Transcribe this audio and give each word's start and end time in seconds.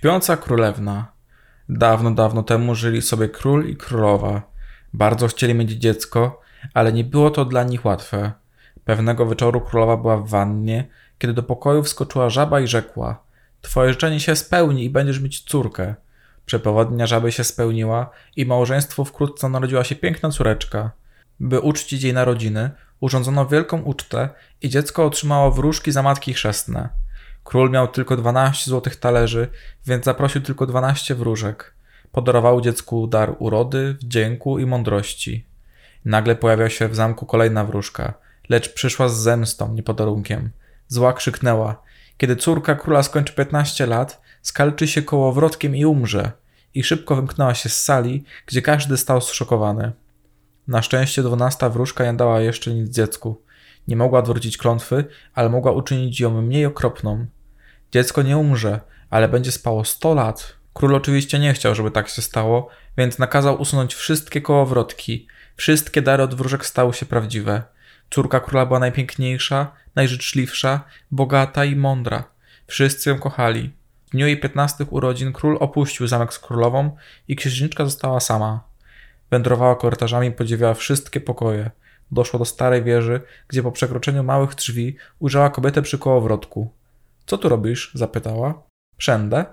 Śpiąca 0.00 0.36
królewna. 0.36 1.12
Dawno, 1.68 2.10
dawno 2.10 2.42
temu 2.42 2.74
żyli 2.74 3.02
sobie 3.02 3.28
król 3.28 3.68
i 3.68 3.76
królowa. 3.76 4.42
Bardzo 4.92 5.28
chcieli 5.28 5.54
mieć 5.54 5.70
dziecko, 5.70 6.40
ale 6.74 6.92
nie 6.92 7.04
było 7.04 7.30
to 7.30 7.44
dla 7.44 7.64
nich 7.64 7.84
łatwe. 7.84 8.32
Pewnego 8.84 9.26
wieczoru 9.26 9.60
królowa 9.60 9.96
była 9.96 10.16
w 10.16 10.28
wannie, 10.28 10.88
kiedy 11.18 11.34
do 11.34 11.42
pokoju 11.42 11.82
wskoczyła 11.82 12.30
żaba 12.30 12.60
i 12.60 12.66
rzekła: 12.66 13.22
Twoje 13.60 13.92
życzenie 13.92 14.20
się 14.20 14.36
spełni 14.36 14.84
i 14.84 14.90
będziesz 14.90 15.20
mieć 15.20 15.40
córkę. 15.40 15.94
Przepowiednia 16.46 17.06
żaby 17.06 17.32
się 17.32 17.44
spełniła 17.44 18.10
i 18.36 18.46
małżeństwu 18.46 19.04
wkrótce 19.04 19.48
narodziła 19.48 19.84
się 19.84 19.96
piękna 19.96 20.30
córeczka. 20.30 20.90
By 21.40 21.60
uczcić 21.60 22.02
jej 22.02 22.14
narodziny, 22.14 22.70
urządzono 23.00 23.46
wielką 23.46 23.82
ucztę 23.82 24.28
i 24.62 24.68
dziecko 24.68 25.04
otrzymało 25.04 25.50
wróżki 25.50 25.92
za 25.92 26.02
matki 26.02 26.34
chrzestne. 26.34 26.88
Król 27.44 27.70
miał 27.70 27.88
tylko 27.88 28.16
12 28.16 28.70
złotych 28.70 28.96
talerzy, 28.96 29.48
więc 29.86 30.04
zaprosił 30.04 30.40
tylko 30.40 30.66
12 30.66 31.14
wróżek. 31.14 31.74
Podarował 32.12 32.60
dziecku 32.60 33.06
dar 33.06 33.36
urody, 33.38 33.96
wdzięku 34.00 34.58
i 34.58 34.66
mądrości. 34.66 35.46
Nagle 36.04 36.36
pojawiła 36.36 36.70
się 36.70 36.88
w 36.88 36.96
zamku 36.96 37.26
kolejna 37.26 37.64
wróżka, 37.64 38.14
lecz 38.48 38.74
przyszła 38.74 39.08
z 39.08 39.16
zemstą, 39.16 39.74
nie 39.74 39.82
podarunkiem. 39.82 40.50
Zła 40.88 41.12
krzyknęła: 41.12 41.82
Kiedy 42.16 42.36
córka 42.36 42.74
króla 42.74 43.02
skończy 43.02 43.32
15 43.32 43.86
lat, 43.86 44.20
skalczy 44.42 44.88
się 44.88 45.02
kołowrotkiem 45.02 45.76
i 45.76 45.84
umrze. 45.84 46.32
I 46.74 46.84
szybko 46.84 47.16
wymknęła 47.16 47.54
się 47.54 47.68
z 47.68 47.82
sali, 47.82 48.24
gdzie 48.46 48.62
każdy 48.62 48.96
stał 48.96 49.20
zszokowany. 49.20 49.92
Na 50.68 50.82
szczęście 50.82 51.22
dwunasta 51.22 51.68
wróżka 51.70 52.04
nie 52.04 52.14
dała 52.14 52.40
jeszcze 52.40 52.74
nic 52.74 52.94
dziecku. 52.94 53.42
Nie 53.88 53.96
mogła 53.96 54.18
odwrócić 54.18 54.56
klątwy, 54.56 55.04
ale 55.34 55.48
mogła 55.48 55.72
uczynić 55.72 56.20
ją 56.20 56.42
mniej 56.42 56.66
okropną. 56.66 57.26
Dziecko 57.92 58.22
nie 58.22 58.36
umrze, 58.36 58.80
ale 59.10 59.28
będzie 59.28 59.52
spało 59.52 59.84
100 59.84 60.14
lat. 60.14 60.56
Król 60.72 60.94
oczywiście 60.94 61.38
nie 61.38 61.52
chciał, 61.54 61.74
żeby 61.74 61.90
tak 61.90 62.08
się 62.08 62.22
stało, 62.22 62.68
więc 62.98 63.18
nakazał 63.18 63.60
usunąć 63.60 63.94
wszystkie 63.94 64.40
kołowrotki. 64.40 65.26
Wszystkie 65.56 66.02
dary 66.02 66.22
od 66.22 66.34
wróżek 66.34 66.66
stały 66.66 66.94
się 66.94 67.06
prawdziwe. 67.06 67.62
Córka 68.10 68.40
króla 68.40 68.66
była 68.66 68.78
najpiękniejsza, 68.78 69.72
najżyczliwsza, 69.94 70.84
bogata 71.10 71.64
i 71.64 71.76
mądra. 71.76 72.24
Wszyscy 72.66 73.10
ją 73.10 73.18
kochali. 73.18 73.72
W 74.06 74.10
dniu 74.10 74.26
jej 74.26 74.40
15 74.40 74.84
urodzin 74.90 75.32
król 75.32 75.56
opuścił 75.60 76.06
zamek 76.06 76.34
z 76.34 76.38
królową 76.38 76.96
i 77.28 77.36
księżniczka 77.36 77.84
została 77.84 78.20
sama. 78.20 78.64
Wędrowała 79.30 79.76
korytarzami 79.76 80.28
i 80.28 80.32
podziwiała 80.32 80.74
wszystkie 80.74 81.20
pokoje. 81.20 81.70
Doszła 82.12 82.38
do 82.38 82.44
starej 82.44 82.84
wieży, 82.84 83.20
gdzie 83.48 83.62
po 83.62 83.72
przekroczeniu 83.72 84.22
małych 84.22 84.54
drzwi 84.54 84.96
ujrzała 85.18 85.50
kobietę 85.50 85.82
przy 85.82 85.98
kołowrotku. 85.98 86.70
Co 87.26 87.38
tu 87.38 87.48
robisz? 87.48 87.90
zapytała. 87.94 88.62
Przędę. 88.96 89.44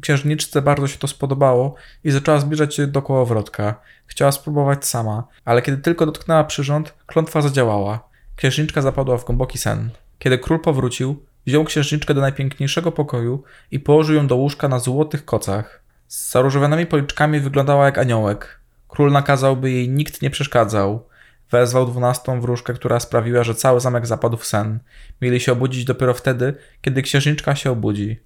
Księżniczce 0.00 0.62
bardzo 0.62 0.86
się 0.86 0.98
to 0.98 1.08
spodobało 1.08 1.74
i 2.04 2.10
zaczęła 2.10 2.40
zbliżać 2.40 2.74
się 2.74 2.86
do 2.86 3.02
kołowrotka. 3.02 3.80
Chciała 4.06 4.32
spróbować 4.32 4.86
sama, 4.86 5.24
ale 5.44 5.62
kiedy 5.62 5.78
tylko 5.78 6.06
dotknęła 6.06 6.44
przyrząd, 6.44 6.94
klątwa 7.06 7.40
zadziałała. 7.40 8.08
Księżniczka 8.36 8.82
zapadła 8.82 9.18
w 9.18 9.24
głęboki 9.24 9.58
sen. 9.58 9.90
Kiedy 10.18 10.38
król 10.38 10.60
powrócił, 10.60 11.24
wziął 11.46 11.64
księżniczkę 11.64 12.14
do 12.14 12.20
najpiękniejszego 12.20 12.92
pokoju 12.92 13.42
i 13.70 13.80
położył 13.80 14.16
ją 14.16 14.26
do 14.26 14.36
łóżka 14.36 14.68
na 14.68 14.78
złotych 14.78 15.24
kocach. 15.24 15.82
Z 16.08 16.30
zaróżowymi 16.30 16.86
policzkami 16.86 17.40
wyglądała 17.40 17.84
jak 17.84 17.98
aniołek. 17.98 18.60
Król 18.88 19.12
nakazał, 19.12 19.56
by 19.56 19.70
jej 19.70 19.88
nikt 19.88 20.22
nie 20.22 20.30
przeszkadzał. 20.30 21.06
Wezwał 21.50 21.86
dwunastą 21.86 22.40
wróżkę, 22.40 22.74
która 22.74 23.00
sprawiła, 23.00 23.44
że 23.44 23.54
cały 23.54 23.80
zamek 23.80 24.06
zapadł 24.06 24.36
w 24.36 24.46
sen. 24.46 24.80
Mieli 25.22 25.40
się 25.40 25.52
obudzić 25.52 25.84
dopiero 25.84 26.14
wtedy, 26.14 26.54
kiedy 26.82 27.02
księżniczka 27.02 27.54
się 27.54 27.70
obudzi. 27.70 28.20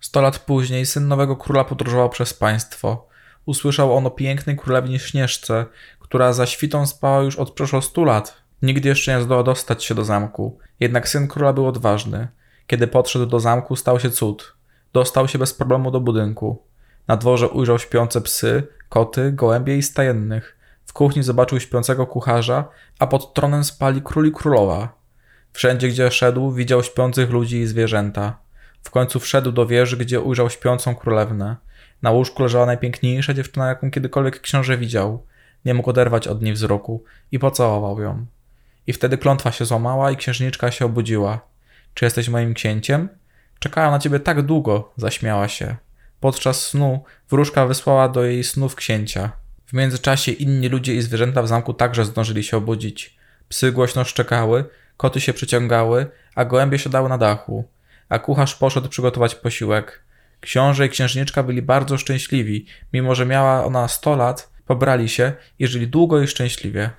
Sto 0.00 0.20
lat 0.20 0.38
później 0.38 0.86
syn 0.86 1.08
nowego 1.08 1.36
króla 1.36 1.64
podróżował 1.64 2.10
przez 2.10 2.34
państwo. 2.34 3.08
Usłyszał 3.46 3.96
on 3.96 4.06
o 4.06 4.10
pięknej 4.10 4.56
królewnie 4.56 4.98
Śnieżce, 4.98 5.66
która 6.00 6.32
za 6.32 6.46
świtą 6.46 6.86
spała 6.86 7.22
już 7.22 7.36
od 7.36 7.50
przeszło 7.50 7.82
stu 7.82 8.04
lat. 8.04 8.42
Nigdy 8.62 8.88
jeszcze 8.88 9.16
nie 9.16 9.22
zdołał 9.22 9.44
dostać 9.44 9.84
się 9.84 9.94
do 9.94 10.04
zamku. 10.04 10.58
Jednak 10.80 11.08
syn 11.08 11.28
króla 11.28 11.52
był 11.52 11.66
odważny. 11.66 12.28
Kiedy 12.66 12.86
podszedł 12.86 13.26
do 13.26 13.40
zamku, 13.40 13.76
stał 13.76 14.00
się 14.00 14.10
cud. 14.10 14.54
Dostał 14.92 15.28
się 15.28 15.38
bez 15.38 15.54
problemu 15.54 15.90
do 15.90 16.00
budynku. 16.00 16.62
Na 17.08 17.16
dworze 17.16 17.48
ujrzał 17.48 17.78
śpiące 17.78 18.20
psy, 18.20 18.66
koty, 18.88 19.32
gołębie 19.32 19.76
i 19.76 19.82
stajennych. 19.82 20.57
W 20.88 20.92
kuchni 20.92 21.22
zobaczył 21.22 21.60
śpiącego 21.60 22.06
kucharza, 22.06 22.68
a 22.98 23.06
pod 23.06 23.34
tronem 23.34 23.64
spali 23.64 24.02
król 24.02 24.28
i 24.28 24.32
królowa. 24.32 24.94
Wszędzie, 25.52 25.88
gdzie 25.88 26.10
szedł, 26.10 26.52
widział 26.52 26.82
śpiących 26.82 27.30
ludzi 27.30 27.56
i 27.56 27.66
zwierzęta. 27.66 28.38
W 28.82 28.90
końcu 28.90 29.20
wszedł 29.20 29.52
do 29.52 29.66
wieży, 29.66 29.96
gdzie 29.96 30.20
ujrzał 30.20 30.50
śpiącą 30.50 30.94
królewnę. 30.94 31.56
Na 32.02 32.10
łóżku 32.10 32.42
leżała 32.42 32.66
najpiękniejsza 32.66 33.34
dziewczyna, 33.34 33.68
jaką 33.68 33.90
kiedykolwiek 33.90 34.40
książę 34.40 34.78
widział. 34.78 35.26
Nie 35.64 35.74
mógł 35.74 35.90
oderwać 35.90 36.28
od 36.28 36.42
niej 36.42 36.52
wzroku 36.52 37.04
i 37.32 37.38
pocałował 37.38 38.00
ją. 38.00 38.26
I 38.86 38.92
wtedy 38.92 39.18
klątwa 39.18 39.52
się 39.52 39.64
złamała 39.64 40.10
i 40.10 40.16
księżniczka 40.16 40.70
się 40.70 40.84
obudziła. 40.84 41.40
Czy 41.94 42.04
jesteś 42.04 42.28
moim 42.28 42.54
księciem? 42.54 43.08
Czekała 43.58 43.90
na 43.90 43.98
ciebie 43.98 44.20
tak 44.20 44.42
długo, 44.42 44.92
zaśmiała 44.96 45.48
się. 45.48 45.76
Podczas 46.20 46.66
snu 46.66 47.04
wróżka 47.30 47.66
wysłała 47.66 48.08
do 48.08 48.24
jej 48.24 48.44
snów 48.44 48.74
księcia. 48.74 49.32
W 49.68 49.72
międzyczasie 49.72 50.32
inni 50.32 50.68
ludzie 50.68 50.94
i 50.94 51.02
zwierzęta 51.02 51.42
w 51.42 51.48
zamku 51.48 51.74
także 51.74 52.04
zdążyli 52.04 52.44
się 52.44 52.56
obudzić. 52.56 53.16
Psy 53.48 53.72
głośno 53.72 54.04
szczekały, 54.04 54.64
koty 54.96 55.20
się 55.20 55.32
przyciągały, 55.32 56.06
a 56.34 56.44
gołębie 56.44 56.78
siadały 56.78 57.08
na 57.08 57.18
dachu. 57.18 57.64
A 58.08 58.18
kucharz 58.18 58.54
poszedł 58.54 58.88
przygotować 58.88 59.34
posiłek. 59.34 60.02
Książę 60.40 60.86
i 60.86 60.88
księżniczka 60.88 61.42
byli 61.42 61.62
bardzo 61.62 61.98
szczęśliwi, 61.98 62.66
mimo 62.92 63.14
że 63.14 63.26
miała 63.26 63.64
ona 63.64 63.88
sto 63.88 64.16
lat, 64.16 64.50
pobrali 64.66 65.08
się 65.08 65.32
i 65.58 65.66
żyli 65.66 65.88
długo 65.88 66.22
i 66.22 66.26
szczęśliwie. 66.26 66.90